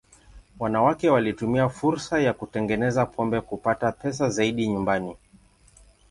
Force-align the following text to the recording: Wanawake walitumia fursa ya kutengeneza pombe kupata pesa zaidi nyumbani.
Wanawake 0.59 1.09
walitumia 1.09 1.69
fursa 1.69 2.19
ya 2.21 2.33
kutengeneza 2.33 3.05
pombe 3.05 3.41
kupata 3.41 3.91
pesa 3.91 4.29
zaidi 4.29 4.67
nyumbani. 4.67 5.15